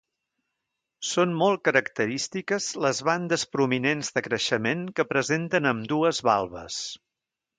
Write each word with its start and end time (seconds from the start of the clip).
Són 1.09 1.35
molt 1.41 1.61
característiques 1.69 2.69
les 2.85 3.01
bandes 3.11 3.43
prominents 3.57 4.09
de 4.15 4.25
creixement 4.31 4.83
que 5.01 5.07
presenten 5.13 5.73
ambdues 5.75 6.23
valves. 6.31 6.83